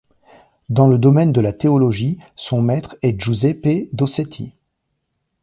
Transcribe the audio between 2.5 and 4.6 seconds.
maître est Giuseppe Dossetti.